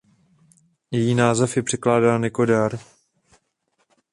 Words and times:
Její 0.91 1.15
název 1.15 1.57
je 1.57 1.63
překládán 1.63 2.23
jako 2.23 2.45
„dar“. 2.45 2.79